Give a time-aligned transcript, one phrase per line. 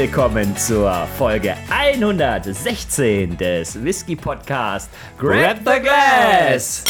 [0.00, 4.88] Willkommen zur Folge 116 des Whisky Podcast
[5.18, 6.84] Grab the Glass.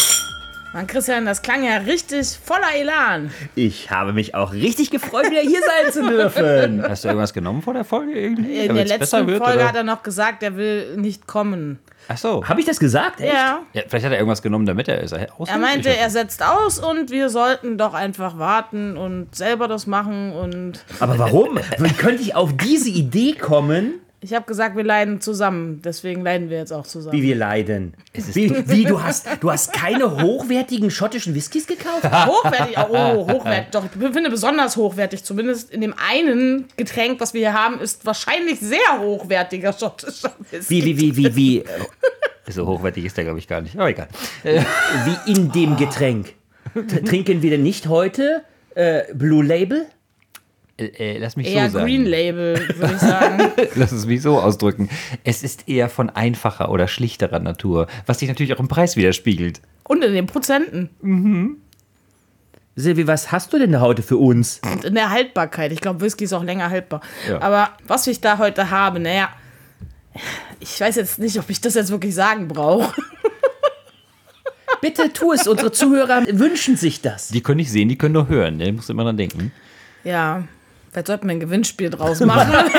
[0.75, 3.31] Mann, Christian, das klang ja richtig voller Elan.
[3.55, 6.83] Ich habe mich auch richtig gefreut, wieder hier sein zu dürfen.
[6.87, 8.59] Hast du irgendwas genommen vor der Folge irgendwie?
[8.59, 9.69] In der letzten wird, Folge oder?
[9.69, 11.79] hat er noch gesagt, er will nicht kommen.
[12.09, 12.43] Ach so.
[12.49, 13.21] Habe ich das gesagt?
[13.21, 13.33] Echt?
[13.33, 13.61] Ja.
[13.75, 15.13] Ja, vielleicht hat er irgendwas genommen, damit er ist.
[15.13, 20.33] Er meinte, er setzt aus und wir sollten doch einfach warten und selber das machen.
[20.33, 21.59] Und Aber warum?
[21.79, 25.81] Wie könnte ich auf diese Idee kommen, ich habe gesagt, wir leiden zusammen.
[25.83, 27.17] Deswegen leiden wir jetzt auch zusammen.
[27.17, 27.95] wie wir leiden?
[28.13, 32.05] Wie, wie du hast, du hast keine hochwertigen schottischen Whiskys gekauft?
[32.27, 33.71] Hochwertig, oh, hochwertig.
[33.71, 35.23] Doch, ich finde besonders hochwertig.
[35.23, 40.85] Zumindest in dem einen Getränk, was wir hier haben, ist wahrscheinlich sehr hochwertiger schottischer Whisky.
[40.85, 41.65] Wie, wie, wie, wie, wie,
[42.53, 43.77] So hochwertig ist der, glaube ich, gar nicht.
[43.77, 44.09] Aber egal.
[44.43, 46.35] wie in dem Getränk?
[47.05, 48.43] Trinken wir denn nicht heute
[48.75, 49.87] äh, Blue Label?
[50.79, 51.87] Äh, äh, lass mich Eher so sagen.
[51.87, 53.53] Green Label, würde ich sagen.
[53.75, 54.89] Lass es mich so ausdrücken.
[55.25, 59.61] Es ist eher von einfacher oder schlichterer Natur, was sich natürlich auch im Preis widerspiegelt.
[59.85, 61.61] Und in den Prozenten.
[62.77, 64.61] Silvi, was hast du denn da heute für uns?
[64.73, 65.73] Und in der Haltbarkeit.
[65.73, 67.01] Ich glaube, Whisky ist auch länger haltbar.
[67.29, 67.43] Ja.
[67.43, 69.31] Aber was ich da heute habe, naja,
[70.61, 72.95] ich weiß jetzt nicht, ob ich das jetzt wirklich sagen brauche.
[74.81, 77.29] Bitte tu es, unsere Zuhörer wünschen sich das.
[77.29, 78.59] Die können nicht sehen, die können nur hören.
[78.59, 78.71] Ne?
[78.71, 79.51] Musst immer dran denken.
[80.05, 80.45] Ja,
[80.91, 82.53] vielleicht sollten wir ein Gewinnspiel draus machen.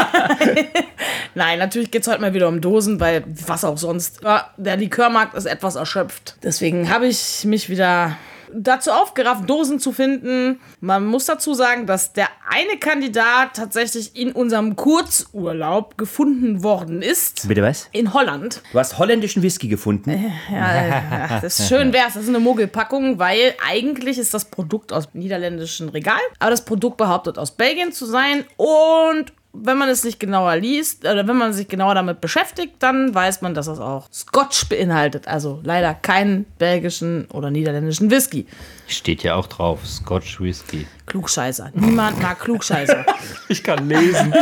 [1.36, 4.22] Nein, natürlich geht es heute mal wieder um Dosen, weil was auch sonst.
[4.58, 6.36] Der Likörmarkt ist etwas erschöpft.
[6.44, 8.18] Deswegen habe ich mich wieder
[8.54, 10.60] dazu aufgerafft, Dosen zu finden.
[10.82, 17.48] Man muss dazu sagen, dass der eine Kandidat tatsächlich in unserem Kurzurlaub gefunden worden ist.
[17.48, 17.90] Bitte was?
[17.92, 18.62] In Holland.
[18.72, 20.32] Du hast holländischen Whisky gefunden.
[20.52, 22.14] Ja, ach, das ist schön wär's.
[22.14, 26.98] Das ist eine Mogelpackung, weil eigentlich ist das Produkt aus niederländischen Regal, aber das Produkt
[26.98, 29.34] behauptet aus Belgien zu sein und
[29.64, 33.42] wenn man es nicht genauer liest oder wenn man sich genauer damit beschäftigt, dann weiß
[33.42, 35.28] man, dass es auch Scotch beinhaltet.
[35.28, 38.46] Also leider keinen belgischen oder niederländischen Whisky.
[38.88, 39.86] Steht ja auch drauf.
[39.86, 40.88] Scotch Whisky.
[41.06, 41.72] Klugscheißer.
[41.74, 43.06] Niemand mag Klugscheißer.
[43.52, 44.32] Ich kann lesen.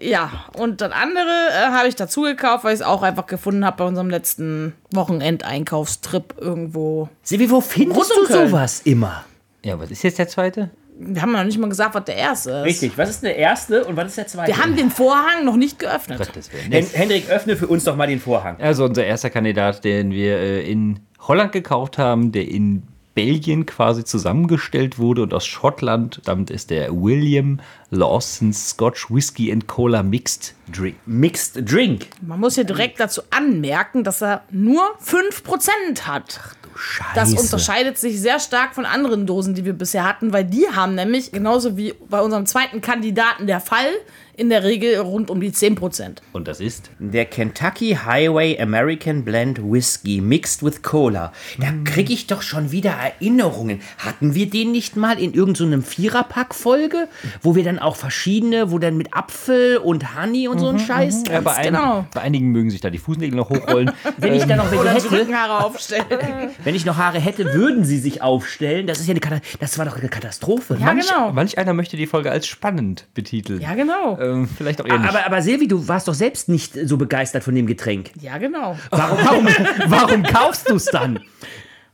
[0.00, 3.64] ja, und das andere äh, habe ich dazu gekauft, weil ich es auch einfach gefunden
[3.64, 7.08] habe bei unserem letzten Wochenendeinkaufstrip irgendwo.
[7.22, 9.24] Silvi, wo findest du sowas immer?
[9.64, 10.70] Ja, was ist jetzt der zweite?
[11.00, 12.64] Wir haben noch nicht mal gesagt, was der erste ist.
[12.64, 14.48] Richtig, was ist der erste und was ist der zweite?
[14.48, 16.18] Wir haben den Vorhang noch nicht geöffnet.
[16.18, 16.72] Gottes Willen.
[16.72, 18.56] Hen Hendrik, öffne für uns doch mal den Vorhang.
[18.60, 22.82] Also unser erster Kandidat, den wir äh, in Holland gekauft haben, der in
[23.18, 26.20] Belgien quasi zusammengestellt wurde und aus Schottland.
[26.24, 27.58] Damit ist der William
[27.90, 30.94] Lawson Scotch Whisky and Cola Mixed Drink.
[31.04, 32.06] Mixed Drink.
[32.20, 36.57] Man muss hier direkt dazu anmerken, dass er nur 5% hat.
[36.78, 37.10] Scheiße.
[37.14, 40.94] Das unterscheidet sich sehr stark von anderen Dosen, die wir bisher hatten, weil die haben
[40.94, 43.90] nämlich, genauso wie bei unserem zweiten Kandidaten der Fall,
[44.38, 46.18] in der Regel rund um die 10%.
[46.32, 46.90] Und das ist?
[47.00, 51.32] Der Kentucky Highway American Blend Whisky mixed with Cola.
[51.58, 53.80] Da kriege ich doch schon wieder Erinnerungen.
[53.98, 57.08] Hatten wir den nicht mal in irgendeinem Viererpack-Folge,
[57.42, 61.24] wo wir dann auch verschiedene, wo dann mit Apfel und Honey und so ein Scheiß.
[61.28, 62.06] Ja, bei, ein, genau.
[62.14, 63.90] bei einigen mögen sich da die Fußnägel noch hochrollen.
[64.18, 66.06] Wenn ich da noch welche Oder die hätte, Rückenhaare aufstellen.
[66.64, 68.86] wenn ich noch Haare hätte, würden sie sich aufstellen.
[68.86, 69.58] Das ist ja eine Katastrophe.
[69.60, 70.76] Das war doch eine Katastrophe.
[70.78, 71.32] Ja, manch, genau.
[71.32, 73.60] manch einer möchte die Folge als spannend betiteln.
[73.60, 74.16] Ja, genau.
[74.32, 75.08] Ähm, vielleicht auch eher nicht.
[75.08, 78.10] Aber, aber Silvi, du warst doch selbst nicht so begeistert von dem Getränk.
[78.20, 78.78] Ja, genau.
[78.90, 79.46] Warum, warum,
[79.86, 81.20] warum kaufst du es dann?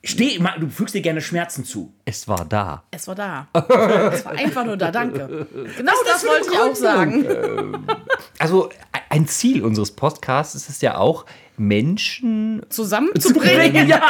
[0.06, 1.94] Steh, du fügst dir gerne Schmerzen zu.
[2.04, 2.84] es war da.
[2.90, 3.48] Es war da.
[4.12, 5.46] Es war einfach nur da, danke.
[5.78, 7.86] Genau das, wollte ich auch sagen.
[8.38, 8.68] Also
[9.08, 11.24] ein Ziel unseres Podcasts ist es ja auch,
[11.56, 13.88] Menschen Zusammenzubringen.
[13.94, 14.00] Ja.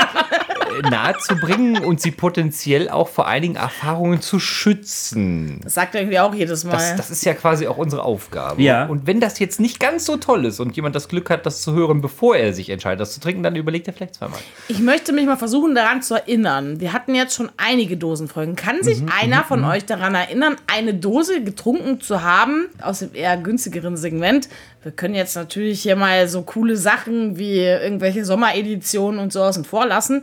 [0.78, 5.61] äh, nahezubringen und sie potenziell auch vor einigen Erfahrungen zu schützen.
[5.62, 6.73] Das sagt er irgendwie auch jedes Mal.
[6.73, 8.62] Das, das ist ja quasi auch unsere Aufgabe.
[8.62, 8.87] Ja.
[8.87, 11.62] Und wenn das jetzt nicht ganz so toll ist und jemand das Glück hat, das
[11.62, 14.38] zu hören, bevor er sich entscheidet, das zu trinken, dann überlegt er vielleicht zweimal.
[14.69, 16.81] Ich möchte mich mal versuchen, daran zu erinnern.
[16.81, 18.56] Wir hatten jetzt schon einige Dosenfolgen.
[18.56, 23.14] Kann sich Mhm, einer von euch daran erinnern, eine Dose getrunken zu haben aus dem
[23.14, 24.49] eher günstigeren Segment?
[24.85, 29.65] Wir können jetzt natürlich hier mal so coole Sachen wie irgendwelche Sommereditionen und so außen
[29.65, 30.23] vor lassen.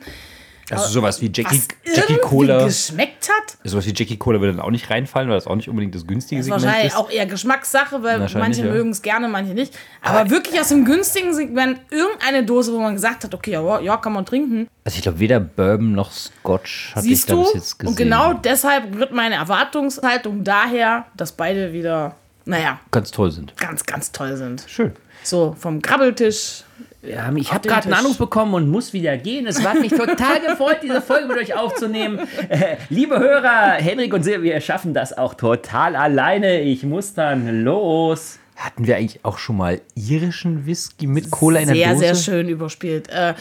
[0.70, 2.66] Also sowas wie Jackie, Was Jackie Cola.
[2.66, 3.58] geschmeckt hat.
[3.64, 6.08] Sowas wie Jackie Cola würde dann auch nicht reinfallen, weil das auch nicht unbedingt das
[6.08, 6.98] günstige Das ist Segment wahrscheinlich ist.
[6.98, 8.72] auch eher Geschmackssache, weil Wahrscheinlich, manche ja.
[8.72, 9.78] mögen es gerne, manche nicht.
[10.02, 13.98] Aber wirklich aus dem günstigen Segment irgendeine Dose, wo man gesagt hat, okay, ja, ja
[13.98, 14.68] kann man trinken.
[14.84, 17.44] Also ich glaube, weder Bourbon noch Scotch ich Siehst da du?
[17.44, 17.90] bis jetzt gesehen.
[17.90, 23.56] Und genau deshalb wird meine Erwartungshaltung daher, dass beide wieder, naja, Ganz toll sind.
[23.58, 24.64] ganz, ganz toll sind.
[24.68, 24.92] Schön.
[25.24, 26.64] So vom Krabbeltisch.
[27.04, 27.94] Ja, ich habe gerade einen.
[27.96, 29.48] Anruf bekommen und muss wieder gehen.
[29.48, 32.20] Es hat mich total gefreut, diese Folge mit euch aufzunehmen.
[32.50, 36.62] Äh, liebe Hörer, Henrik und Silvia, wir schaffen das auch total alleine.
[36.62, 38.38] Ich muss dann los.
[38.56, 42.00] Hatten wir eigentlich auch schon mal irischen Whisky mit Cola in der Sehr, Dose?
[42.00, 43.10] sehr schön überspielt.
[43.10, 43.34] Äh,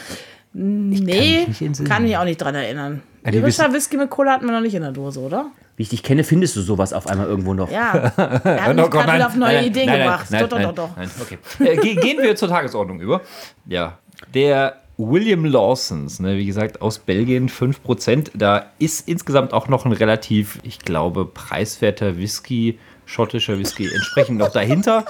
[0.53, 1.87] nee, mich nicht entsinnen.
[1.89, 3.03] kann mich auch nicht dran erinnern.
[3.27, 5.51] die Irischer Whisky mit Cola hatten wir noch nicht in der Dose, oder?
[5.81, 7.71] Wie ich dich kenne, findest du sowas auf einmal irgendwo noch.
[7.71, 8.13] Ja.
[8.43, 10.27] Er hat mich gerade wieder auf neue Ideen gebracht.
[10.31, 10.89] doch, doch, doch, doch.
[10.95, 11.39] Nein, okay.
[11.59, 13.21] Äh, ge gehen wir zur Tagesordnung über.
[13.65, 13.97] Ja,
[14.31, 18.29] der William Lawsons, ne, wie gesagt, aus Belgien, 5%.
[18.35, 24.51] Da ist insgesamt auch noch ein relativ, ich glaube, preiswerter Whisky, schottischer Whisky, entsprechend noch
[24.51, 25.05] dahinter.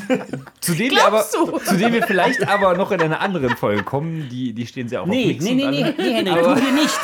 [0.60, 4.28] zu, dem wir aber, zu dem wir vielleicht aber noch in einer anderen Folge kommen.
[4.28, 6.72] Die, die stehen sehr auch auf Nee, Mix nee, nee, nee, nee, Henrik, tu hier
[6.72, 6.98] nicht.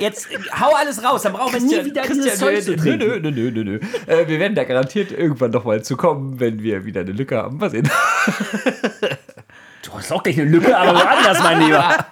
[0.00, 0.28] Jetzt
[0.60, 2.98] hau alles raus, dann brauchen wir nie wieder dieses Zeug zu nö, trinken.
[2.98, 3.80] nö, nö, nö, nö, nö.
[4.06, 7.36] Äh, wir werden da garantiert irgendwann noch mal zu kommen, wenn wir wieder eine Lücke
[7.36, 7.58] haben.
[7.58, 7.88] Mal sehen.
[9.82, 12.06] Du hast auch gleich eine Lücke, aber woanders, mein Lieber.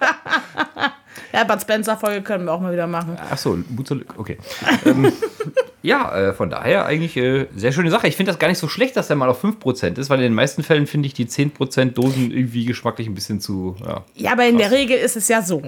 [1.33, 3.17] Ja, Bud Spencer-Folge können wir auch mal wieder machen.
[3.31, 4.13] Ach so, Mut zur Lücke.
[4.17, 4.37] Okay.
[4.85, 5.11] ähm,
[5.83, 8.07] ja, äh, von daher eigentlich äh, sehr schöne Sache.
[8.07, 10.23] Ich finde das gar nicht so schlecht, dass der mal auf 5% ist, weil in
[10.23, 13.75] den meisten Fällen finde ich die 10% Dosen irgendwie geschmacklich ein bisschen zu.
[13.85, 14.03] Ja.
[14.15, 15.61] Ja, aber in der Regel ist es ja so.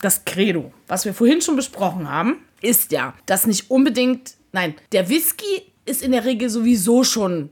[0.00, 4.34] Das Credo, was wir vorhin schon besprochen haben, ist ja, dass nicht unbedingt.
[4.52, 7.50] Nein, der Whisky ist in der Regel sowieso schon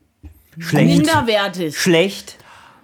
[0.58, 0.88] Schlecht.
[0.88, 1.78] minderwertig.
[1.78, 2.36] Schlecht.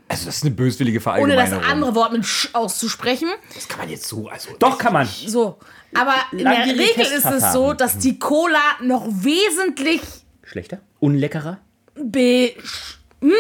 [0.08, 1.60] Also, das ist eine böswillige Ohne Verallgemeinerung.
[1.62, 3.28] das andere Wort mit Sch auszusprechen.
[3.54, 4.28] Das kann man jetzt so.
[4.28, 5.06] Also, Doch, kann man.
[5.26, 5.58] So.
[6.00, 10.00] Aber in der Regel ist es so, dass die Cola noch wesentlich
[10.43, 10.78] Schlechter?
[11.00, 11.58] Unleckerer?
[11.96, 12.54] be.
[13.20, 13.32] Hm?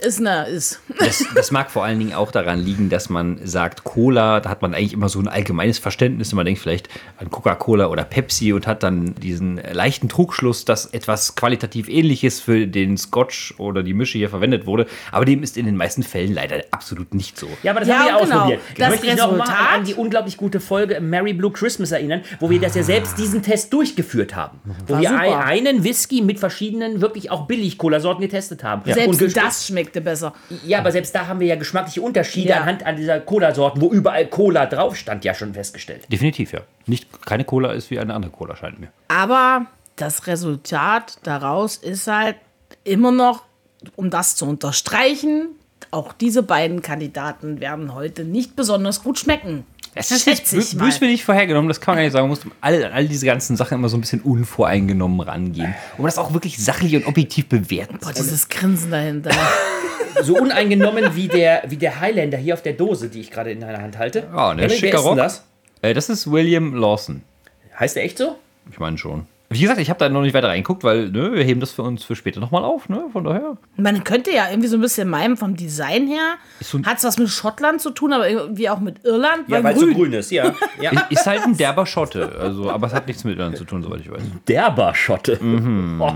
[0.00, 0.80] Ist ne, ist.
[0.98, 4.62] Das, das mag vor allen Dingen auch daran liegen, dass man sagt, Cola, da hat
[4.62, 6.32] man eigentlich immer so ein allgemeines Verständnis.
[6.32, 6.88] und Man denkt vielleicht
[7.18, 12.66] an Coca-Cola oder Pepsi und hat dann diesen leichten Trugschluss, dass etwas qualitativ ähnliches für
[12.66, 14.86] den Scotch oder die Mische hier verwendet wurde.
[15.12, 17.48] Aber dem ist in den meisten Fällen leider absolut nicht so.
[17.62, 18.34] Ja, aber das Ja, haben wir ja genau.
[18.36, 18.60] ausprobiert.
[18.78, 21.92] Da Das möchte ich noch mal Resultat- an die unglaublich gute Folge Mary Blue Christmas
[21.92, 24.60] erinnern, wo wir das ja selbst diesen Test durchgeführt haben.
[24.86, 25.20] Wo War wir super.
[25.44, 28.82] ein, einen Whisky mit verschiedenen, wirklich auch Billig-Cola-Sorten getestet haben.
[28.86, 30.32] Und Selbst gesch- das schmeckte besser.
[30.64, 32.58] Ja, aber selbst da haben wir ja geschmackliche Unterschiede Ja.
[32.58, 36.06] anhand an dieser Cola-Sorten, wo überall Cola drauf stand, ja schon festgestellt.
[36.10, 36.60] Definitiv, ja.
[36.86, 38.88] Nicht, keine Cola ist wie eine andere Cola, scheint mir.
[39.08, 39.66] Aber
[39.96, 42.36] das Resultat daraus ist halt
[42.84, 43.44] immer noch,
[43.96, 45.48] um das zu unterstreichen,
[45.90, 49.64] auch diese beiden Kandidaten werden heute nicht besonders gut schmecken.
[49.94, 50.84] Es ist jetzt ich mal.
[50.84, 52.28] böswillig nicht vorhergenommen, das kann man gar nicht sagen.
[52.28, 55.74] Man muss all, all diese ganzen Sachen immer so ein bisschen unvoreingenommen rangehen.
[55.98, 57.98] Und das auch wirklich sachlich und objektiv bewerten.
[58.00, 59.30] Boah, dieses Grinsen dahinter.
[60.22, 63.60] So uneingenommen wie der, wie der Highlander hier auf der Dose, die ich gerade in
[63.60, 64.28] deiner Hand halte.
[64.34, 65.16] Ja, ne, Henrik, wer schicker ist denn Rock.
[65.18, 65.44] das?
[65.80, 67.22] Äh, das ist William Lawson.
[67.78, 68.36] Heißt der echt so?
[68.70, 69.26] Ich meine schon.
[69.52, 71.82] Wie gesagt, ich habe da noch nicht weiter reingeguckt, weil ne, wir heben das für
[71.82, 72.88] uns für später nochmal auf.
[72.88, 73.06] Ne?
[73.12, 73.56] Von daher.
[73.76, 77.18] Man könnte ja irgendwie so ein bisschen meinen, vom Design her, so hat es was
[77.18, 80.12] mit Schottland zu tun, aber irgendwie auch mit Irland, Ja, weil es so grün.
[80.12, 80.54] ist, ja.
[80.80, 80.92] ja.
[80.92, 82.30] Ist, ist halt ein derber Schotte.
[82.38, 84.22] Also, aber es hat nichts mit Irland zu tun, soweit ich weiß.
[84.46, 85.38] Derber Schotte.
[85.42, 85.90] Mhm.
[86.00, 86.14] Oh.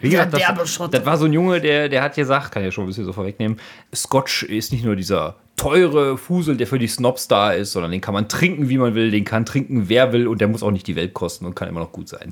[0.00, 0.98] Wie gesagt, das, Schotte.
[0.98, 3.04] das war so ein Junge, der, der hat gesagt, kann ich ja schon ein bisschen
[3.04, 3.58] so vorwegnehmen,
[3.94, 8.00] Scotch ist nicht nur dieser teure Fusel, der für die Snobs da ist, sondern den
[8.00, 10.70] kann man trinken, wie man will, den kann trinken, wer will und der muss auch
[10.70, 12.30] nicht die Welt kosten und kann immer noch gut sein.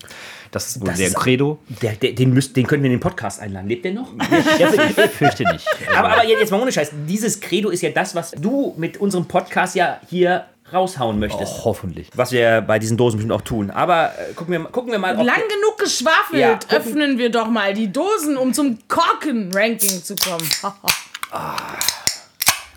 [0.52, 1.58] Das ist wohl Das sehr ist- Credo.
[1.82, 3.68] Der, der, den, müsst, den können wir in den Podcast einladen.
[3.68, 4.08] Lebt der noch?
[4.58, 5.66] Ich fürchte nicht.
[5.94, 6.92] aber, aber jetzt mal ohne Scheiß.
[7.06, 11.52] Dieses Credo ist ja das, was du mit unserem Podcast ja hier raushauen möchtest.
[11.60, 12.08] Auch hoffentlich.
[12.14, 13.70] Was wir bei diesen Dosen bestimmt auch tun.
[13.70, 16.40] Aber äh, gucken, wir, mal- gucken wir mal, ob Lang genug geschwafelt.
[16.40, 20.48] Ja, Öffnen wir doch mal die Dosen, um zum Korken-Ranking zu kommen.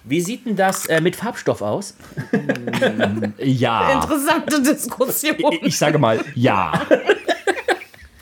[0.05, 1.95] Wie sieht denn das äh, mit Farbstoff aus?
[3.37, 3.93] Ja.
[4.01, 5.35] Interessante Diskussion.
[5.39, 6.85] Ich, ich sage mal ja.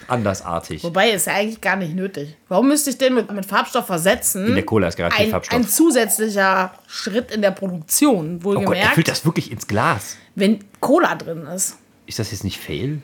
[0.10, 0.84] Andersartig.
[0.86, 2.38] Wobei ist ja eigentlich gar nicht nötig.
[2.48, 4.48] Warum müsste ich den mit, mit Farbstoff versetzen?
[4.48, 5.60] In der Cola ist garantiert ein, Farbstoff.
[5.60, 10.16] ein zusätzlicher Schritt in der Produktion, Oh Gott, er wohlgemerkt, füllt das wirklich ins Glas.
[10.36, 11.78] wenn Cola drin ist.
[12.06, 13.02] Ist das jetzt nicht fail?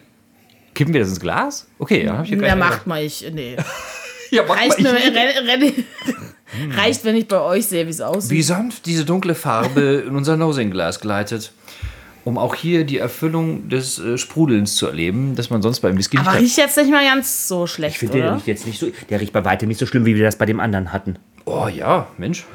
[0.75, 1.67] Kippen wir das ins Glas?
[1.77, 3.29] Okay, ja, hab ich hier Ja, gleich- macht mal ich.
[3.33, 3.57] Nee.
[4.31, 4.93] Ja, mach Reicht, mal.
[4.93, 5.85] mir, Ich- renn, renn,
[6.75, 8.31] reicht, wenn ich bei euch sehe, wie es aussieht.
[8.31, 11.51] Wie sanft diese dunkle Farbe in unser Nosinglas gleitet.
[12.25, 16.15] Um auch hier die Erfüllung des äh, Sprudelns zu erleben, das man sonst beim Whisky
[16.15, 16.41] nicht Aber hat.
[16.41, 18.35] riecht jetzt nicht mal ganz so schlecht, Ich finde, der oder?
[18.37, 18.87] riecht jetzt nicht so.
[19.09, 21.17] Der riecht bei weitem nicht so schlimm, wie wir das bei dem anderen hatten.
[21.43, 22.45] Oh ja, Mensch.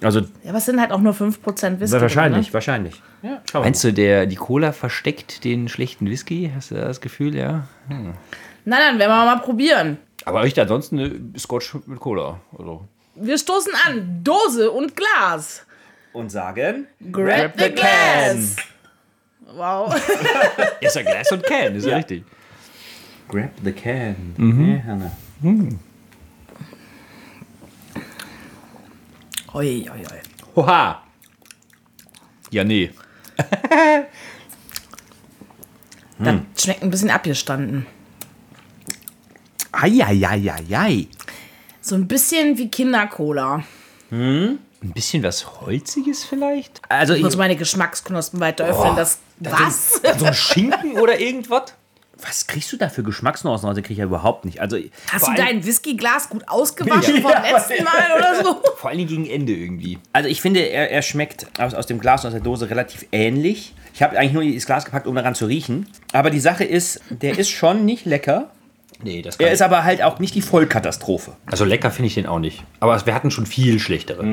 [0.00, 2.00] Also Ja, aber es sind halt auch nur 5% Whisky.
[2.00, 3.02] wahrscheinlich, Drin, wahrscheinlich.
[3.24, 3.64] Ja, schau mal.
[3.64, 6.52] Meinst du, der, die Cola versteckt den schlechten Whisky?
[6.54, 7.66] Hast du das Gefühl, ja?
[7.88, 8.14] ne?
[8.64, 9.96] Na dann, werden wir mal probieren.
[10.24, 10.98] Aber riecht ansonsten
[11.34, 12.38] äh, Scotch mit Cola.
[12.56, 12.86] Also.
[13.18, 14.20] Wir stoßen an.
[14.22, 15.64] Dose und Glas.
[16.12, 16.86] Und sagen.
[17.12, 18.56] Grab the glass.
[19.40, 19.94] Wow.
[20.80, 21.96] Ist ja Glas und Can, ist ja, Ja.
[21.98, 22.24] richtig.
[23.28, 24.34] Grab the can.
[24.38, 25.10] Ja, Hanna.
[29.54, 30.20] Oi, oi, oi.
[30.54, 31.02] Oha.
[32.50, 32.90] Ja, nee.
[36.18, 36.46] Das Hm.
[36.58, 37.86] schmeckt ein bisschen abgestanden.
[39.72, 41.06] Eieieiei.
[41.86, 43.62] So ein bisschen wie Kindercola.
[44.10, 46.80] Ein bisschen was Holziges vielleicht?
[46.88, 48.96] Also Ich muss ich, meine Geschmacksknospen weiter öffnen.
[48.96, 50.00] Das, was?
[50.18, 51.74] So ein Schinken oder irgendwas?
[52.20, 53.68] was kriegst du da für Geschmacksnuancen?
[53.68, 54.60] Also krieg ich ja überhaupt nicht.
[54.60, 54.78] Also
[55.12, 57.20] Hast du dein Whiskyglas gut ausgewaschen Ja.
[57.22, 58.62] vom letzten Mal oder so?
[58.76, 59.98] Vor allem gegen Ende irgendwie.
[60.12, 63.06] Also ich finde, er, er schmeckt aus, aus dem Glas und aus der Dose relativ
[63.12, 63.74] ähnlich.
[63.94, 65.86] Ich habe eigentlich nur das Glas gepackt, um daran zu riechen.
[66.12, 68.50] Aber die Sache ist, der ist schon nicht lecker.
[69.02, 71.32] Nee, das Er ist aber halt auch nicht die Vollkatastrophe.
[71.46, 72.64] Also lecker finde ich den auch nicht.
[72.80, 74.24] Aber wir hatten schon viel schlechtere.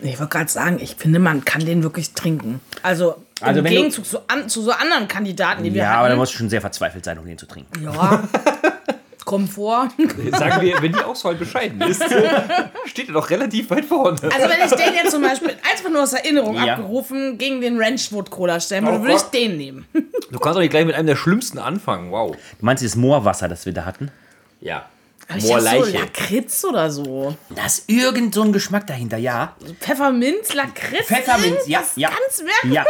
[0.00, 2.60] Ich wollte gerade sagen, ich finde, man kann den wirklich trinken.
[2.82, 5.94] Also, Also im wenn du- Gegenzug zu, an, zu so anderen Kandidaten, die wir Ja,
[5.94, 6.18] aber da hatten.
[6.20, 7.82] musst du schon sehr verzweifelt sein, um den zu trinken.
[7.82, 8.22] ja,
[9.28, 9.90] Komfort.
[10.30, 12.02] Sagen wir, wenn die Auswahl bescheiden ist,
[12.86, 14.16] steht er doch relativ weit vorne.
[14.22, 16.74] Also wenn ich den jetzt zum Beispiel einfach nur aus Erinnerung Ja.
[16.76, 19.86] abgerufen gegen den Ranchwood Cola stellen würde, Oh würde ich den nehmen.
[20.30, 22.10] Du kannst doch nicht gleich mit einem der schlimmsten anfangen.
[22.10, 22.36] Wow.
[22.58, 24.10] Du meinst dieses Moorwasser, das wir da hatten?
[24.60, 24.86] Ja.
[25.36, 27.36] Ich dachte so Lakritz oder so.
[27.54, 29.54] Da ist irgend so ein Geschmack dahinter, ja.
[29.80, 31.06] Pfefferminz, Lakritz.
[31.06, 32.08] Pfefferminz, ja, Das ist ja.
[32.08, 32.74] Ganz merkwürdig.
[32.74, 32.84] Ja,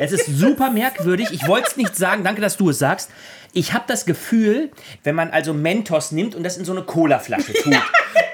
[0.00, 1.28] es ist super merkwürdig.
[1.30, 3.10] Ich wollte es nicht sagen, danke, dass du es sagst.
[3.52, 4.72] Ich habe das Gefühl,
[5.04, 7.72] wenn man also Mentos nimmt und das in so eine Colaflasche tut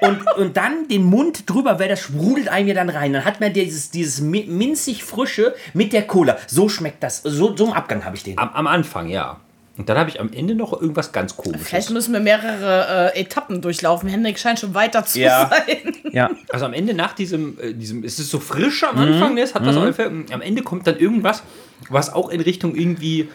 [0.00, 3.12] und, und dann den Mund drüber, weil das sprudelt einem ja dann rein.
[3.12, 6.38] Dann hat man dieses, dieses mi- minzig frische mit der Cola.
[6.46, 7.20] So schmeckt das.
[7.22, 8.38] So, so im Abgang habe ich den.
[8.38, 9.38] Am, am Anfang, ja.
[9.80, 11.66] Und dann habe ich am Ende noch irgendwas ganz komisches.
[11.68, 14.10] Vielleicht müssen wir mehrere äh, Etappen durchlaufen.
[14.10, 15.48] Hendrik scheint schon weiter zu Ja.
[15.50, 15.96] sein.
[16.12, 16.28] Ja.
[16.50, 19.40] Also am Ende nach diesem, äh, diesem es ist so frisch am Anfang, ne?
[19.42, 21.42] es hat was auf, am Ende kommt dann irgendwas,
[21.88, 23.28] was auch in Richtung irgendwie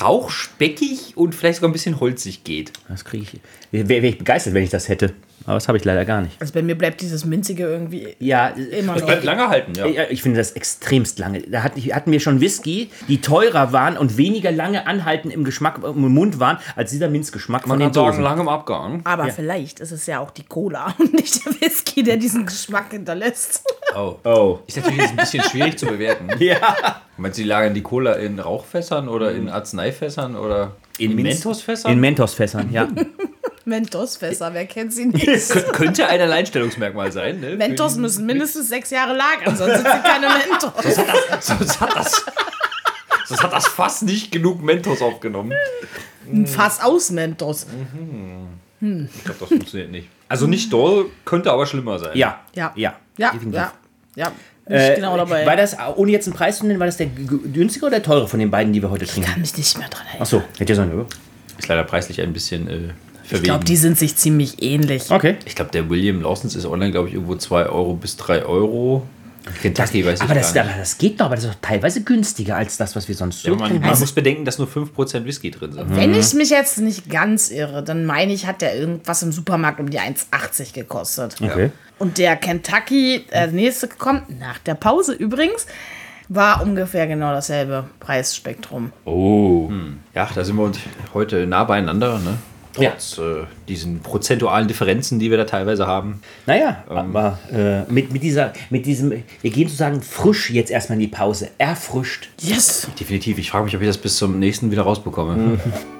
[0.00, 2.72] rauchspeckig und vielleicht sogar ein bisschen holzig geht.
[2.88, 3.40] Das kriege ich.
[3.72, 5.12] Wäre wär ich begeistert, wenn ich das hätte.
[5.46, 6.36] Aber das habe ich leider gar nicht.
[6.40, 9.08] Also bei mir bleibt dieses Minzige irgendwie Ja, immer Das noch.
[9.08, 9.86] bleibt lange halten, ja.
[9.86, 11.40] Ja, Ich finde das extremst lange.
[11.42, 16.00] Da hatten wir schon Whisky, die teurer waren und weniger lange anhalten im Geschmack im
[16.12, 18.22] Mund waren, als dieser Minzgeschmack von Man den kann sagen, Dosen.
[18.24, 19.00] lang im Abgang.
[19.04, 22.90] Aber vielleicht ist es ja auch die Cola und nicht der Whisky, der diesen Geschmack
[22.90, 23.62] hinterlässt.
[23.96, 24.16] Oh.
[24.24, 24.58] Oh.
[24.66, 26.28] Ist natürlich ein bisschen schwierig zu bewerten.
[26.38, 26.58] Ja.
[27.16, 31.92] Meinst du, die lagern die Cola in Rauchfässern oder in Arzneifässern oder in, Minz- Mentosfässern?
[31.92, 32.88] In Mentos-Fässern, ja.
[33.70, 35.26] Mentos-Fässer, wer kennt sie nicht?
[35.28, 37.40] Kön- könnte ein Alleinstellungsmerkmal sein.
[37.40, 37.56] Ne?
[37.56, 40.72] Mentos müssen mindestens sechs Jahre lagern, sonst sind sie keine Mentos.
[40.84, 42.24] die- Sonst hat das,
[43.24, 45.52] sonst hat das fast nicht genug Mentos aufgenommen.
[46.30, 47.66] Ein Fass aus Mentos.
[48.80, 50.08] Ich glaube, das funktioniert nicht.
[50.28, 52.16] Also nicht doll, könnte aber schlimmer sein.
[52.16, 52.40] Ja.
[52.54, 52.72] Ja.
[52.76, 52.94] Ja.
[53.18, 53.72] Ja, ja,
[54.16, 54.32] ja.
[54.66, 55.44] Nicht Äh, genau dabei.
[55.46, 58.28] War das, ohne jetzt einen Preis zu nennen, war das der günstige oder der teure
[58.28, 59.30] von den beiden, die wir heute ich trinken?
[59.32, 60.22] kann mich nicht mehr dran erinnern.
[60.22, 61.06] Achso, hätte ja sein, oder?
[61.58, 62.78] Ist leider preislich ein bisschen äh.
[63.30, 65.10] Ich glaube, die sind sich ziemlich ähnlich.
[65.10, 65.36] Okay.
[65.44, 69.06] Ich glaube, der William Lawsons ist online, glaube ich, irgendwo 2 Euro bis 3 Euro.
[69.62, 70.72] Kentucky weiß ich Aber das, gar nicht.
[70.74, 73.42] aber das geht doch, aber das ist doch teilweise günstiger als das, was wir sonst
[73.42, 75.96] so Ja, man, man muss bedenken, dass nur 5% Whisky drin sind.
[75.96, 79.80] Wenn ich mich jetzt nicht ganz irre, dann meine ich, hat der irgendwas im Supermarkt
[79.80, 81.36] um die 1,80 gekostet.
[81.40, 81.70] Okay.
[81.98, 85.66] Und der Kentucky, äh, der nächste kommt nach der Pause übrigens,
[86.28, 88.92] war ungefähr genau dasselbe Preisspektrum.
[89.04, 89.70] Oh.
[90.14, 90.78] Ja, da sind wir uns
[91.12, 92.38] heute nah beieinander, ne?
[92.80, 92.90] Ja.
[92.90, 96.20] Trotz äh, diesen prozentualen Differenzen, die wir da teilweise haben.
[96.46, 96.96] Naja, Ähm.
[96.96, 99.10] aber äh, mit, mit, dieser, mit diesem,
[99.42, 101.48] wir gehen sozusagen frisch jetzt erstmal in die Pause.
[101.58, 102.28] Erfrischt.
[102.40, 102.88] Yes!
[102.98, 103.38] Definitiv.
[103.38, 105.58] Ich frage mich, ob ich das bis zum nächsten wieder rausbekomme.
[105.64, 105.70] So,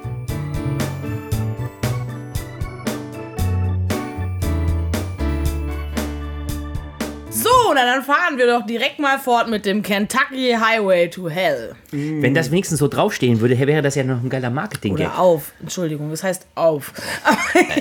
[8.05, 11.75] dann fahren wir doch direkt mal fort mit dem Kentucky Highway to Hell.
[11.91, 15.07] Wenn das wenigstens so draufstehen würde, wäre das ja noch ein geiler Marketing-Gag.
[15.07, 15.51] Oder auf.
[15.61, 16.93] Entschuldigung, das heißt auf.
[17.23, 17.37] Aber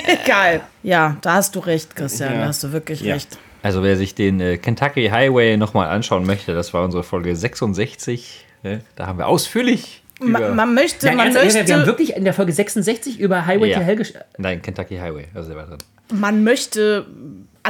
[0.06, 0.60] egal.
[0.82, 2.34] Ja, da hast du recht, Christian.
[2.40, 3.14] Da hast du wirklich Ja.
[3.14, 3.38] recht.
[3.62, 8.46] Also wer sich den äh, Kentucky Highway nochmal anschauen möchte, das war unsere Folge 66.
[8.62, 8.80] Ne?
[8.96, 10.54] Da haben wir ausführlich Ma über...
[10.54, 13.70] man möchte, Ja, man ernsthaft, möchte, wir haben wirklich in der Folge 66 über Highway
[13.70, 13.78] Ja.
[13.78, 15.26] to Hell gesch Nein, Kentucky Highway.
[15.34, 15.78] Also der war drin.
[16.14, 17.06] man möchte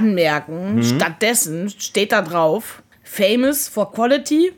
[0.00, 0.83] anmerken, Mhm.
[0.83, 4.52] stattdessen steht da drauf, famous for quality.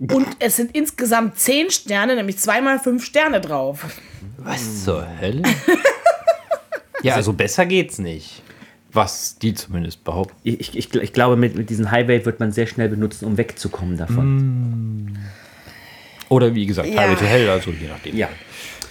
[0.00, 3.84] Und es sind insgesamt zehn Sterne, nämlich zweimal fünf Sterne drauf.
[4.36, 5.42] Was zur Hölle?
[7.02, 8.42] ja, also besser geht's nicht.
[8.92, 10.36] Was die zumindest behaupten.
[10.44, 13.96] Ich, ich, ich glaube, mit, mit diesem Highway wird man sehr schnell benutzen, um wegzukommen
[13.98, 15.18] davon.
[16.28, 17.00] Oder wie gesagt, Ja.
[17.02, 18.16] Highway to Hell, also je nachdem.
[18.16, 18.28] Ja,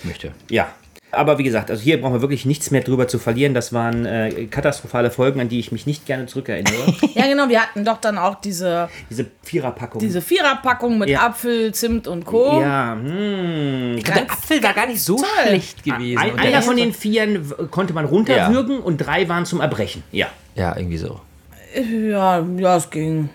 [0.03, 0.33] Möchte.
[0.49, 0.67] ja.
[1.11, 3.53] Aber wie gesagt, also hier brauchen wir wirklich nichts mehr drüber zu verlieren.
[3.53, 6.93] Das waren äh, katastrophale Folgen, an die ich mich nicht gerne zurückerinnere.
[7.15, 9.99] Ja, genau, wir hatten doch dann auch diese, Diese Viererpackung.
[9.99, 11.25] diese Viererpackung mit Ja.
[11.27, 12.59] Apfel, Zimt und Co.
[12.61, 13.99] ja, hm.
[14.03, 15.25] Ganz Apfel war gar nicht so Toll.
[15.47, 16.17] schlecht gewesen.
[16.19, 20.03] Ein, der einer von den Vieren konnte man runterwürgen und drei waren zum Erbrechen.
[20.11, 20.27] Ja.
[20.55, 21.19] Ja, irgendwie so.
[21.75, 23.29] Ja, ja, es ging.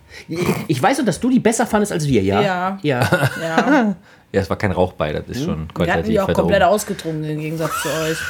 [0.69, 2.41] Ich weiß doch, dass du die besser fandest als wir, ja?
[2.43, 2.79] Ja.
[2.83, 3.09] Ja.
[3.41, 3.97] Ja.
[4.32, 6.62] Ja, es war kein Rauch bei, das ist schon Wir hatten qualitativ die auch komplett
[6.62, 6.70] oben.
[6.70, 8.18] ausgetrunken im Gegensatz zu euch.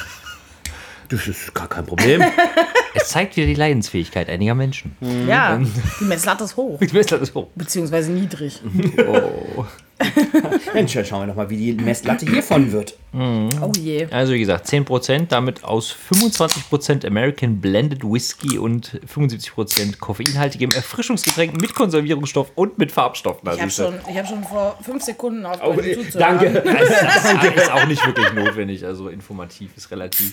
[1.09, 2.23] Das ist gar kein Problem.
[2.95, 4.95] Es zeigt wieder die Leidensfähigkeit einiger Menschen.
[5.27, 5.59] Ja,
[5.99, 6.79] die Messlatte ist hoch.
[6.79, 7.47] Weiß, das ist hoch.
[7.55, 8.61] Beziehungsweise niedrig.
[9.07, 9.65] Oh.
[10.73, 12.97] Mensch, dann schauen wir doch mal, wie die Messlatte hiervon wird.
[13.13, 14.07] Oh je.
[14.11, 21.75] Also wie gesagt, 10%, damit aus 25% American Blended Whisky und 75% koffeinhaltigem Erfrischungsgetränk mit
[21.75, 23.49] Konservierungsstoff und mit Farbstoffen.
[23.53, 26.49] Ich habe schon, ich hab schon vor fünf Sekunden Oh, aufgehört, äh, danke.
[26.63, 30.31] Das ist auch nicht wirklich notwendig, also informativ ist relativ.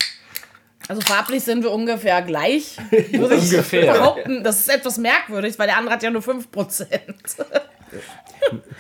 [0.89, 2.77] Also farblich sind wir ungefähr gleich.
[2.91, 3.93] Würde ich Ungefähr.
[3.93, 4.43] behaupten.
[4.43, 6.87] Das ist etwas merkwürdig, weil der andere hat ja nur 5%.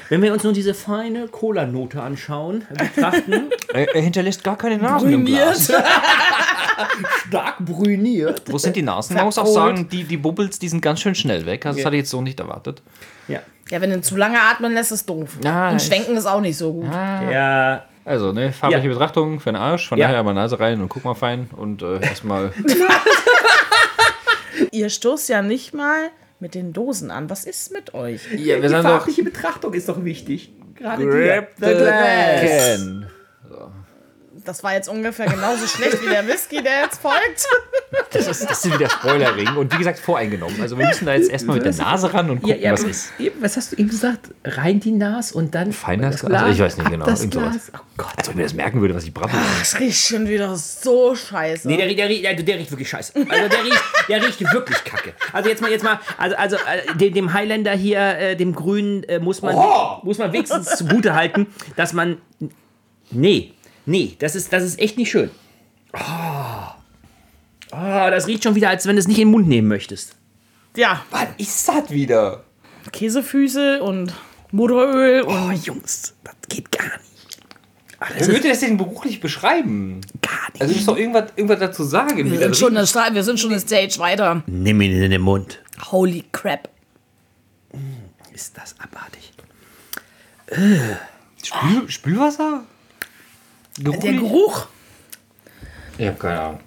[0.08, 5.12] Wenn wir uns nun diese feine Cola-Note anschauen, betrachten, Er, er hinterlässt gar keine Nasen
[5.12, 5.68] im Glas.
[5.68, 5.86] Brüniert.
[7.28, 8.42] stark brüniert.
[8.46, 9.14] Wo sind die Nasen?
[9.16, 11.66] Man muss auch sagen, die, die Bubbles, die sind ganz schön schnell weg.
[11.66, 12.82] Also das hatte ich jetzt so nicht erwartet.
[13.28, 13.40] Ja.
[13.70, 15.36] Ja, wenn du zu lange atmen lässt, ist doof.
[15.44, 16.86] Ja, Und schwenken ist auch nicht so gut.
[16.92, 17.84] Ja.
[18.04, 18.92] Also, ne, farbliche Ja.
[18.94, 19.88] Betrachtung für den Arsch.
[19.88, 20.08] Von Ja.
[20.08, 21.48] daher mal Nase rein und guck mal fein.
[21.56, 22.52] Und äh, erstmal.
[24.72, 27.30] Ihr stoßt ja nicht mal mit den Dosen an.
[27.30, 28.22] Was ist mit euch?
[28.36, 30.52] Ja, Die farbliche Betrachtung ist doch wichtig.
[30.74, 31.48] Gerade dir.
[31.58, 32.40] the glass.
[32.40, 33.06] can.
[34.44, 37.16] Das war jetzt ungefähr genauso schlecht wie der Whisky, der jetzt folgt.
[38.12, 39.56] Das ist, das ist wieder Spoilering.
[39.56, 40.60] Und wie gesagt, voreingenommen.
[40.60, 42.82] Also, wir müssen da jetzt erstmal mit der Nase ran und Ja, gucken, ja, was
[42.82, 43.12] ist.
[43.20, 44.28] eben, was hast du eben gesagt?
[44.44, 46.42] Rein die Nas und dann Fein das das Glas?
[46.42, 47.28] Also ich weiß nicht genau, Das.
[47.30, 47.70] Glas.
[47.74, 48.12] Oh Gott.
[48.16, 49.38] Als ob mir das merken würde, was ich brabbel.
[49.62, 51.68] Es riecht schon wieder so scheiße.
[51.68, 53.12] Nee, der, riecht- der, riecht- der, der riecht wirklich scheiße.
[53.14, 55.12] Also der riecht, der riecht wirklich kacke.
[55.32, 59.04] Also jetzt mal, jetzt mal, also, also äh, dem, dem Highlander hier, äh, dem Grünen,
[59.04, 59.54] äh, muss man,
[60.02, 62.18] muss man wenigstens zugute halten, dass man.
[63.12, 63.52] Nee,
[63.86, 65.30] nee, das ist, das ist echt nicht schön.
[65.92, 65.98] Oh.
[67.72, 67.76] Oh,
[68.10, 70.16] das riecht schon wieder, als wenn du es nicht in den Mund nehmen möchtest.
[70.76, 72.42] ja, Was ist das wieder?
[72.92, 74.12] Käsefüße und
[74.50, 77.38] Motoröl Oh, Jungs, das geht gar nicht.
[78.00, 80.00] Das Wie ist würde das denn beruflich beschreiben?
[80.22, 80.62] gar nicht.
[80.62, 82.16] Also, du musst doch irgendwas, irgendwas dazu sagen.
[82.30, 84.42] wir das sind, schon Sta- wir sind schon eine Stage weiter.
[84.46, 85.60] Nimm ihn in den Mund.
[85.90, 86.68] Holy crap.
[88.32, 89.32] Ist das abartig.
[91.42, 92.64] Spül, Spülwasser?
[93.78, 94.66] Der Geruch.
[95.98, 96.60] Ich habe keine Ahnung.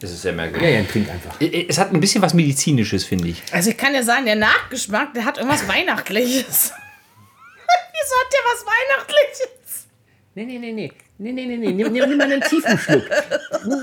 [0.00, 0.70] Das ist sehr Ja, merkwürdig.
[0.74, 1.40] ja, trink einfach.
[1.40, 3.42] Es hat ein bisschen was Medizinisches, finde ich.
[3.50, 6.44] Also ich kann dir sagen, der Nachgeschmack, der hat irgendwas Weihnachtliches.
[6.72, 9.86] Wieso hat der was Weihnachtliches?
[10.34, 10.92] Nee, nee, nee, nee.
[11.18, 11.72] Nee, nee, nee, nee.
[11.72, 13.04] Nimm, nimm, nimm mal einen tiefen Schluck.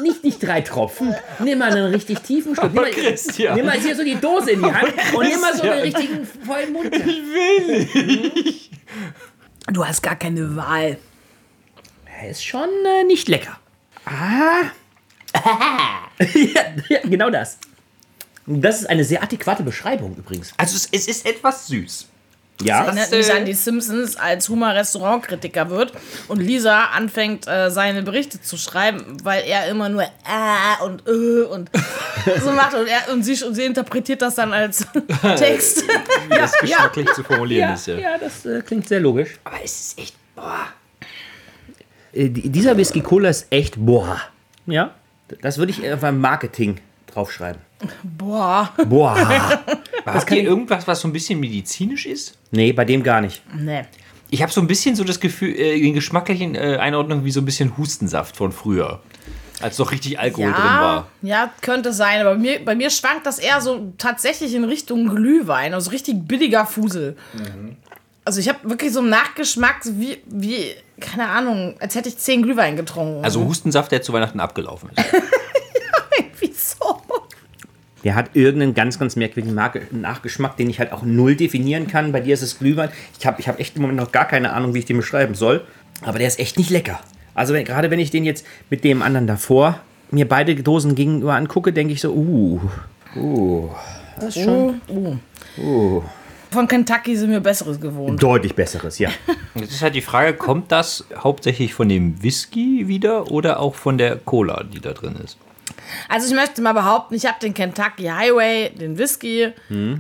[0.04, 1.16] Nicht, nicht drei Tropfen.
[1.40, 2.72] Nimm mal einen richtig tiefen Schluck.
[2.74, 3.56] Nimm mal, Christian.
[3.56, 6.28] nimm mal hier so die Dose in die Hand und nimm mal so einen richtigen
[6.46, 6.94] vollen Mund.
[9.72, 10.98] Du hast gar keine Wahl.
[12.24, 13.60] Er ist schon äh, nicht lecker.
[14.06, 14.72] Ah.
[16.20, 17.58] ja, ja, genau das.
[18.46, 20.54] Das ist eine sehr adäquate Beschreibung übrigens.
[20.56, 22.08] Also, es, es ist etwas süß.
[22.62, 22.86] Ja.
[22.86, 25.92] Erinnert äh, mich an die Simpsons, als Homer Restaurantkritiker wird
[26.30, 31.42] und Lisa anfängt, äh, seine Berichte zu schreiben, weil er immer nur äh und äh
[31.44, 31.72] und
[32.42, 34.88] so macht und, er, und, sie, und sie interpretiert das dann als
[35.36, 35.84] Text.
[36.30, 37.98] Wie das geschmacklich zu formulieren Ja, ist, ja.
[37.98, 39.32] ja, das äh, klingt sehr logisch.
[39.44, 40.16] Aber es ist echt.
[40.36, 40.68] Boah.
[42.14, 44.20] Äh, die- dieser Whisky Cola ist echt boah.
[44.66, 44.92] Ja.
[45.42, 47.62] Das würde ich auf einem Marketing draufschreiben.
[48.04, 48.72] Boah.
[48.88, 49.16] Boah.
[50.06, 52.38] Habt ihr irgendwas, was so ein bisschen medizinisch ist?
[52.52, 53.42] nee, bei dem gar nicht.
[53.58, 53.84] Nee.
[54.30, 57.40] Ich habe so ein bisschen so das Gefühl, äh, in geschmacklichen äh, Einordnung wie so
[57.42, 59.00] ein bisschen Hustensaft von früher.
[59.62, 61.08] Als noch richtig Alkohol drin Ja, war.
[61.22, 65.08] ja, könnte sein, aber bei mir, bei mir schwankt das eher so tatsächlich in Richtung
[65.08, 67.16] Glühwein, also richtig billiger Fusel.
[68.26, 70.72] Also ich habe wirklich so einen Nachgeschmack, wie, wie,
[71.04, 73.24] keine Ahnung, als hätte ich zehn Glühwein getrunken.
[73.24, 75.06] Also Hustensaft, der zu Weihnachten abgelaufen ist.
[76.40, 77.02] wieso?
[78.04, 79.56] Der hat irgendeinen ganz, ganz merkwürdigen
[79.92, 82.12] Nachgeschmack, den ich halt auch null definieren kann.
[82.12, 82.90] Bei dir ist es Glühwein.
[83.20, 85.36] Ich habe ich hab echt im Moment noch gar keine Ahnung, wie ich den beschreiben
[85.36, 85.62] soll.
[86.02, 87.00] Aber der ist echt nicht lecker.
[87.34, 89.80] Also wenn, gerade wenn ich den jetzt mit dem anderen davor
[90.12, 92.62] mir beide Dosen gegenüber angucke, denke ich so, uh,
[93.16, 93.70] uh,
[94.20, 94.82] das ist schon
[96.54, 98.22] Von Kentucky sind wir Besseres gewohnt.
[98.22, 99.10] deutlich besseres, ja.
[99.56, 103.98] Jetzt ist halt die Frage, kommt das hauptsächlich von dem Whisky wieder oder auch von
[103.98, 105.38] der Cola, die da drin ist?
[106.10, 109.52] Also ich möchte mal behaupten, ich habe den Kentucky Highway, den Whisky,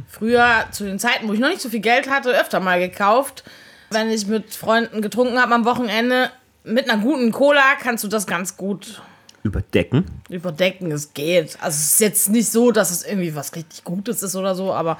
[0.07, 3.43] früher zu den Zeiten, wo ich noch nicht so viel Geld hatte, öfter mal gekauft.
[3.89, 6.29] Wenn ich mit Freunden getrunken habe am Wochenende,
[6.63, 9.01] mit einer guten Cola kannst du das ganz gut
[9.43, 10.05] Überdecken.
[10.29, 10.91] überdecken.
[10.91, 11.57] Es geht.
[11.61, 14.73] Also es ist jetzt nicht so, dass es irgendwie was richtig Gutes ist oder so,
[14.73, 14.97] aber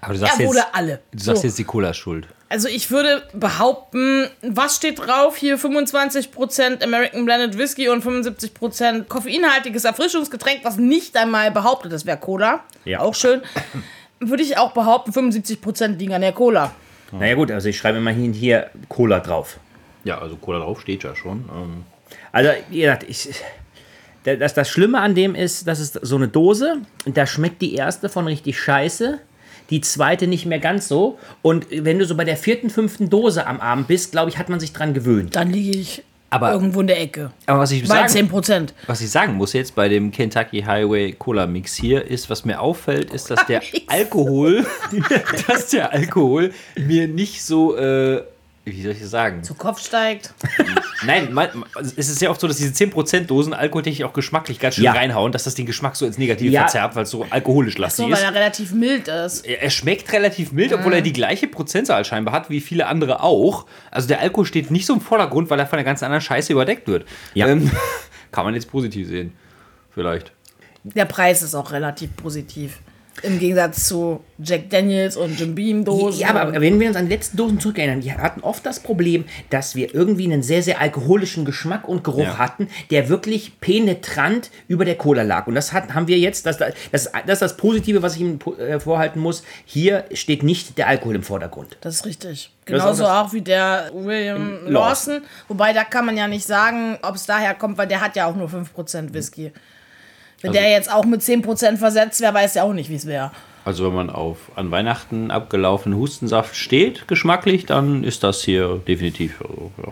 [0.00, 1.00] Aber du er sagst, wurde jetzt, alle.
[1.12, 1.48] du sagst so.
[1.48, 2.26] jetzt, die Cola schuld.
[2.48, 5.36] Also ich würde behaupten, was steht drauf?
[5.36, 12.18] Hier 25% American Blended Whisky und 75% koffeinhaltiges Erfrischungsgetränk, was nicht einmal behauptet, das wäre
[12.18, 12.64] Cola.
[12.84, 13.00] Ja.
[13.00, 13.42] Auch schön.
[14.18, 16.72] Würde ich auch behaupten, 75% liegen an der Cola.
[17.12, 19.58] Naja gut, also ich schreibe immerhin hier Cola drauf.
[20.04, 21.48] Ja, also Cola drauf steht ja schon.
[21.54, 21.84] Ähm,
[22.32, 23.30] Also, wie gesagt, ich,
[24.24, 27.74] das, das Schlimme an dem ist, das ist so eine Dose und da schmeckt die
[27.74, 29.18] erste von richtig scheiße,
[29.70, 31.18] die zweite nicht mehr ganz so.
[31.42, 34.48] Und wenn du so bei der vierten, fünften Dose am Abend bist, glaube ich, hat
[34.48, 35.36] man sich dran gewöhnt.
[35.36, 37.30] Dann liege ich Aber- irgendwo in der Ecke.
[37.46, 38.74] aber was ich Bei sagen, 10%.
[38.86, 42.60] was ich sagen muss jetzt bei dem Kentucky Highway Cola Mix hier ist, was mir
[42.60, 43.62] auffällt, ist, dass der.
[43.88, 44.64] Alkohol,
[45.48, 48.22] dass der Alkohol mir nicht so, äh,
[48.64, 49.42] wie soll ich das sagen?
[49.42, 50.34] Zu Kopf steigt.
[51.06, 51.48] Nein, man,
[51.96, 54.92] es ist ja oft so, dass diese 10% Dosen alkoholtechnisch auch geschmacklich ganz schön Ja.
[54.92, 56.60] reinhauen, dass das den Geschmack so ins Negative Ja.
[56.62, 58.22] verzerrt, weil es so alkoholisch lastig So, weil ist.
[58.24, 59.46] er relativ mild ist.
[59.46, 63.22] Er er schmeckt relativ mild, obwohl er die gleiche Prozentzahl scheinbar hat wie viele andere
[63.22, 63.66] auch.
[63.90, 66.52] Also der Alkohol steht nicht so im Vordergrund, weil er von der ganz anderen Scheiße
[66.52, 67.06] überdeckt wird.
[67.34, 67.48] Ja.
[67.48, 67.70] Ähm,
[68.30, 69.32] kann man jetzt positiv sehen.
[69.90, 70.32] Vielleicht.
[70.84, 72.78] Der Preis ist auch relativ positiv.
[73.22, 76.20] Im Gegensatz zu Jack Daniels und Jim Beam Dosen.
[76.20, 79.24] Ja, aber wenn wir uns an die letzten Dosen zurückerinnern, die hatten oft das Problem,
[79.50, 82.38] dass wir irgendwie einen sehr, sehr alkoholischen Geschmack und Geruch Ja.
[82.38, 85.46] hatten, der wirklich penetrant über der Cola lag.
[85.46, 88.40] Und das hat, haben wir jetzt, das, das, das ist das Positive, was ich Ihnen
[88.58, 89.42] äh, vorhalten muss.
[89.66, 91.76] Hier steht nicht der Alkohol im Vordergrund.
[91.82, 92.50] Das ist richtig.
[92.64, 94.72] Genauso auch auch, wie der William Lawson.
[94.72, 95.22] Lawson.
[95.48, 98.26] Wobei, da kann man ja nicht sagen, ob es daher kommt, weil der hat ja
[98.26, 99.52] auch nur 5% Whisky.
[100.40, 103.06] Wenn Also der jetzt auch mit 10% versetzt wäre, weiß ja auch nicht, wie es
[103.06, 103.30] wäre.
[103.64, 109.40] Also wenn man auf an Weihnachten abgelaufenen Hustensaft steht, geschmacklich, dann ist das hier definitiv
[109.42, 109.90] also, ja.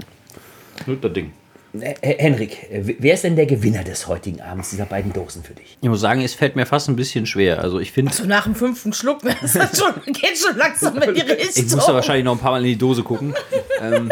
[0.87, 1.32] Guter Ding.
[1.78, 5.52] Äh, Henrik, äh, wer ist denn der Gewinner des heutigen Abends dieser beiden Dosen für
[5.52, 5.76] dich?
[5.80, 7.61] Ich muss sagen, es fällt mir fast ein bisschen schwer.
[7.62, 11.20] Also ich finde, So nach dem fünften Schluck das schon, geht schon langsam in die
[11.20, 11.64] Richtung.
[11.66, 13.34] ich muss da wahrscheinlich noch ein paar Mal in die Dose gucken.
[13.82, 14.11] ähm,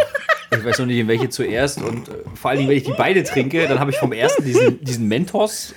[0.51, 1.81] ich weiß noch nicht, in welche zuerst.
[1.81, 4.45] Und äh, vor allen Dingen, wenn ich die beide trinke, dann habe ich vom ersten
[4.45, 5.75] diesen, diesen Mentos,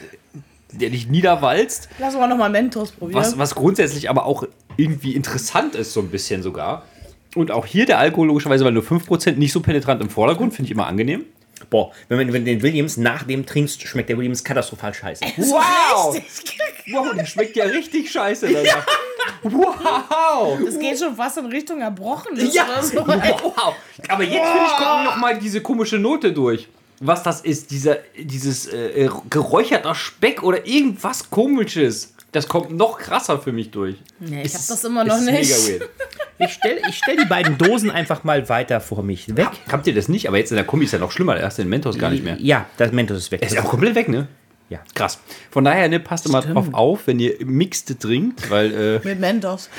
[0.72, 1.90] der dich niederwalzt.
[2.00, 3.20] Lass uns mal nochmal Mentos probieren.
[3.20, 4.44] Was, was grundsätzlich aber auch
[4.78, 6.84] irgendwie interessant ist, so ein bisschen sogar.
[7.36, 10.68] Und auch hier der Alkohol logischerweise, weil nur 5% nicht so penetrant im Vordergrund, finde
[10.68, 11.26] ich immer angenehm.
[11.70, 15.24] Boah, wenn man wenn du den Williams nach dem trinkst, schmeckt der Williams katastrophal scheiße.
[15.38, 16.18] Wow!
[16.92, 18.88] Wow, der schmeckt ja richtig scheiße danach.
[19.44, 20.58] Wow!
[20.66, 22.96] Das geht schon fast in Richtung Erbrochenes Ja, oder so.
[23.08, 23.76] wow.
[24.08, 26.68] Aber jetzt finde ich, kommt noch mal diese komische Note durch.
[27.02, 32.14] Was das ist, dieser, dieses äh, geräucherter Speck oder irgendwas komisches.
[32.32, 33.96] Das kommt noch krasser für mich durch.
[34.20, 35.50] Nee, ich Es hab ist- das immer noch ist nicht.
[35.68, 35.90] Mega weird.
[36.42, 39.50] Ich stelle ich stell die beiden Dosen einfach mal weiter vor mich weg.
[39.70, 40.26] Habt ihr das nicht?
[40.30, 41.36] Aber jetzt in der Kombi ist ja noch schlimmer.
[41.36, 42.38] Da hast du den Mentos gar nicht mehr.
[42.40, 43.42] Ja, das Mentos ist weg.
[43.42, 44.30] Er ist auch komplett weg, ne?
[44.70, 44.80] Ja.
[44.96, 45.20] Krass.
[45.52, 49.70] Von daher, ne, passt immer drauf auf, wenn ihr Mixed trinkt, weil, äh, Mit Mentos.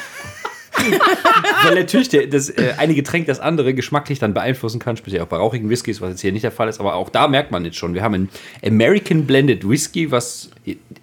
[1.65, 5.27] weil natürlich der, das äh, eine Getränk das andere geschmacklich dann beeinflussen kann, speziell auch
[5.27, 7.65] bei rauchigen Whiskys, was jetzt hier nicht der Fall ist, aber auch da merkt man
[7.65, 8.29] jetzt schon, wir haben einen
[8.65, 10.51] American Blended Whisky, was,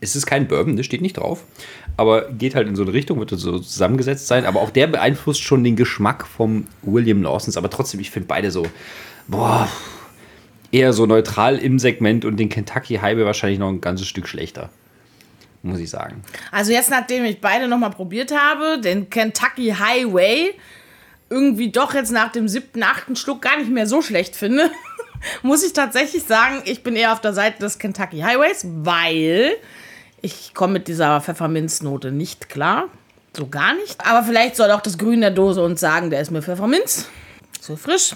[0.01, 1.43] es ist kein Bourbon, das steht nicht drauf,
[1.95, 5.41] aber geht halt in so eine Richtung, wird so zusammengesetzt sein, aber auch der beeinflusst
[5.41, 8.65] schon den Geschmack vom William Lawsons, aber trotzdem, ich finde beide so,
[9.27, 9.67] boah,
[10.71, 14.69] eher so neutral im Segment und den Kentucky Highway wahrscheinlich noch ein ganzes Stück schlechter.
[15.67, 16.21] Muss ich sagen.
[16.49, 20.53] Also jetzt, nachdem ich beide nochmal probiert habe, den Kentucky Highway,
[21.29, 24.71] irgendwie doch jetzt nach dem siebten, achten Schluck gar nicht mehr so schlecht finde,
[25.41, 29.57] muss ich tatsächlich sagen, ich bin eher auf der Seite des Kentucky Highways, weil
[30.21, 32.85] ich komme mit dieser Pfefferminznote nicht klar.
[33.35, 34.07] So gar nicht.
[34.07, 37.07] Aber vielleicht soll auch das Grün der Dose uns sagen, der ist mir Pfefferminz.
[37.59, 38.15] So frisch.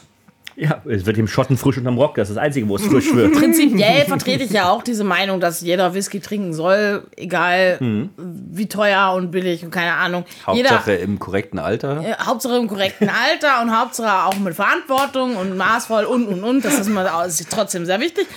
[0.56, 2.16] Ja, es wird dem Schotten frisch unterm Rock.
[2.16, 3.34] Das ist das Einzige, wo es frisch wird.
[3.38, 7.80] Prinzipiell vertrete ich ja auch diese Meinung, dass jeder Whisky trinken soll, egal
[8.18, 10.26] wie teuer und billig und keine Ahnung.
[10.46, 12.02] Hauptsache im korrekten Alter.
[12.02, 16.44] Jeder, äh, Hauptsache im korrekten Alter und Hauptsache auch mit Verantwortung und maßvoll und und
[16.44, 16.66] und.
[16.66, 18.28] Das ist mir das ist trotzdem sehr wichtig.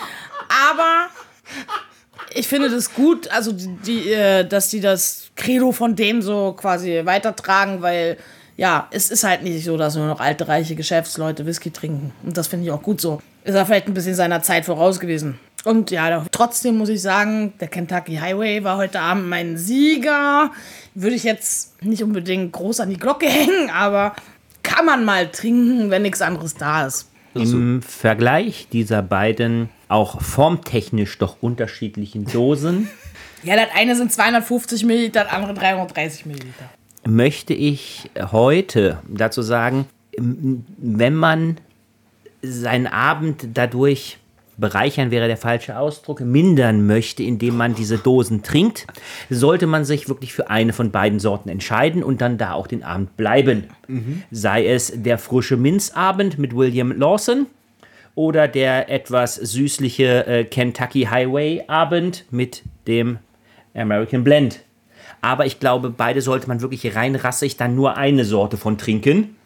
[0.70, 1.09] Aber
[2.33, 6.53] ich finde das gut, also die, die, äh, dass die das Credo von dem so
[6.53, 8.18] quasi weitertragen, weil
[8.56, 12.12] ja, es ist halt nicht so, dass nur noch alte, reiche Geschäftsleute Whisky trinken.
[12.22, 13.20] Und das finde ich auch gut so.
[13.44, 15.38] Ist er vielleicht ein bisschen seiner Zeit voraus gewesen.
[15.64, 20.50] Und ja, trotzdem muss ich sagen, der Kentucky Highway war heute Abend mein Sieger.
[20.94, 24.14] Würde ich jetzt nicht unbedingt groß an die Glocke hängen, aber
[24.62, 27.10] kann man mal trinken, wenn nichts anderes da ist.
[27.34, 32.88] Im Vergleich dieser beiden auch formtechnisch doch unterschiedlichen Dosen
[33.44, 36.70] Ja, das eine sind 250 Milliliter, das andere 330 Milliliter.
[37.06, 39.86] Möchte ich heute dazu sagen,
[40.16, 41.56] wenn man
[42.42, 44.18] seinen Abend dadurch
[44.56, 48.86] bereichern wäre der falsche Ausdruck, mindern möchte, indem man diese Dosen trinkt,
[49.28, 52.84] sollte man sich wirklich für eine von beiden Sorten entscheiden und dann da auch den
[52.84, 53.64] Abend bleiben.
[54.30, 57.46] Sei es der frische Minzabend mit William Lawson
[58.14, 63.18] oder der etwas süßliche äh, Kentucky Highway Abend mit dem
[63.74, 64.60] American Blend.
[65.24, 69.37] Aber ich glaube, beide sollte man wirklich rein rassig dann nur eine Sorte von trinken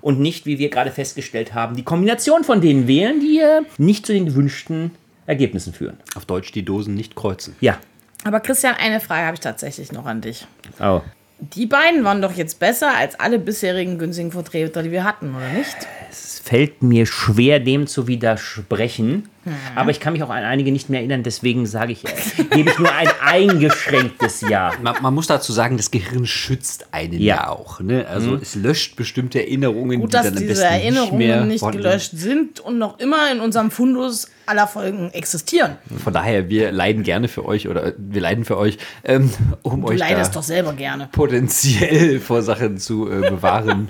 [0.00, 4.04] und nicht, wie wir gerade festgestellt haben, die Kombination von denen wählen, die äh, nicht
[4.04, 4.90] zu den gewünschten
[5.26, 5.98] Ergebnissen führen.
[6.16, 7.54] Auf Deutsch die Dosen nicht kreuzen.
[7.60, 7.78] Ja.
[8.24, 10.44] Aber Christian, eine Frage habe ich tatsächlich noch an dich.
[10.80, 11.02] Oh.
[11.40, 15.48] Die beiden waren doch jetzt besser als alle bisherigen günstigen Vertreter, die wir hatten, oder
[15.50, 15.76] nicht?
[16.10, 19.28] Es fällt mir schwer, dem zu widersprechen.
[19.76, 22.02] Aber ich kann mich auch an einige nicht mehr erinnern, deswegen sage ich,
[22.50, 24.72] gebe ich nur ein eingeschränktes Ja.
[24.82, 27.48] Man, man muss dazu sagen, das Gehirn schützt einen ja, Ja.
[27.50, 27.80] auch.
[27.80, 28.06] Ne?
[28.08, 31.44] Also es löscht bestimmte Erinnerungen, Gut, die dass dann am diese besten Erinnerungen nicht, mehr
[31.44, 35.76] nicht, gelöscht sind und noch immer in unserem Fundus aller Folgen existieren.
[36.02, 39.30] Von daher, wir leiden gerne für euch oder wir leiden für euch, ähm,
[39.62, 41.08] um Du euch leidest da doch selber gerne.
[41.12, 43.88] potenziell vor Sachen zu äh, bewahren.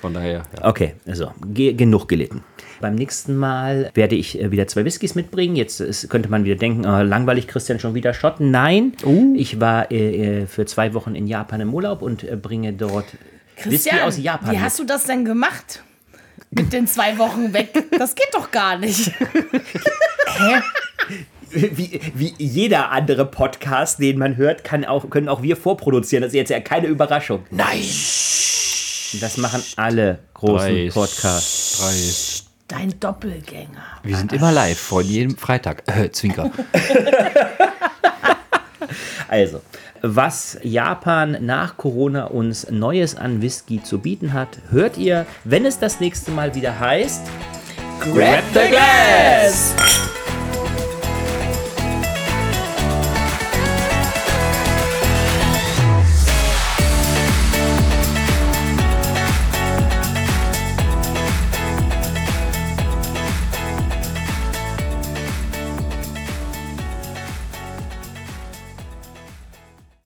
[0.00, 0.68] Von daher, ja.
[0.68, 2.44] Okay, also ge genug gelitten.
[2.80, 5.56] Beim nächsten Mal werde ich äh, wieder zwei Whiskys mitbringen.
[5.56, 8.36] Jetzt ist, könnte man wieder denken, äh, langweilig Christian schon wieder Schott.
[8.38, 8.92] Nein,
[9.34, 13.06] ich war äh, äh, für zwei Wochen in Japan im Urlaub und äh, bringe dort
[13.56, 14.52] Whisky Christian, aus Japan.
[14.52, 15.82] wie hast du das denn gemacht?
[16.50, 17.72] Mit den zwei Wochen weg?
[17.98, 19.12] Das geht doch gar nicht.
[21.50, 26.22] wie, wie jeder andere Podcast, den man hört, kann auch, können auch wir vorproduzieren.
[26.22, 27.44] Das ist jetzt ja keine Überraschung.
[27.50, 27.82] Nein!
[29.20, 30.94] Das machen alle großen Dreist.
[30.94, 31.78] Podcasts.
[31.78, 32.44] Dreist.
[32.68, 33.82] Dein Doppelgänger.
[34.02, 35.82] Wir sind immer live, von jedem Freitag.
[35.86, 36.50] Äh, Zwinker.
[39.28, 39.60] Also,
[40.02, 45.78] was Japan nach Corona uns Neues an Whisky zu bieten hat, hört ihr, wenn es
[45.78, 47.26] das nächste Mal wieder heißt.
[48.00, 49.74] Grab the glass!